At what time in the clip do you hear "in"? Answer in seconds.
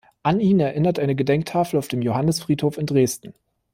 2.79-2.87